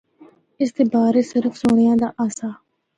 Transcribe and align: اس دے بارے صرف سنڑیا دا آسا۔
اس 0.61 0.69
دے 0.77 0.83
بارے 0.93 1.21
صرف 1.31 1.53
سنڑیا 1.61 1.93
دا 2.01 2.07
آسا۔ 2.23 2.49